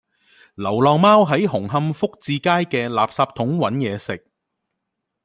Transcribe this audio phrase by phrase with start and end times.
[0.55, 4.25] 流浪貓喺紅磡福至街嘅垃圾桶搵野食